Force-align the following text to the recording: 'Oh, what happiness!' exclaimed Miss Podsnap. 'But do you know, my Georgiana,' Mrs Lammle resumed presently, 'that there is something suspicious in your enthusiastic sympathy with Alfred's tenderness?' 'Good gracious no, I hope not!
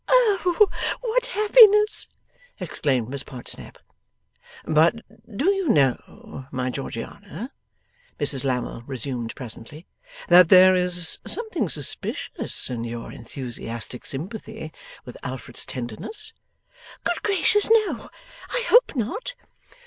'Oh, 0.07 0.67
what 1.01 1.27
happiness!' 1.27 2.07
exclaimed 2.59 3.07
Miss 3.09 3.21
Podsnap. 3.21 3.77
'But 4.65 5.01
do 5.37 5.45
you 5.51 5.69
know, 5.69 6.47
my 6.49 6.71
Georgiana,' 6.71 7.51
Mrs 8.19 8.43
Lammle 8.43 8.81
resumed 8.87 9.35
presently, 9.35 9.85
'that 10.27 10.49
there 10.49 10.73
is 10.73 11.19
something 11.27 11.69
suspicious 11.69 12.67
in 12.67 12.83
your 12.83 13.11
enthusiastic 13.11 14.03
sympathy 14.07 14.71
with 15.05 15.19
Alfred's 15.23 15.67
tenderness?' 15.67 16.33
'Good 17.03 17.21
gracious 17.21 17.69
no, 17.69 18.09
I 18.49 18.63
hope 18.69 18.95
not! 18.95 19.35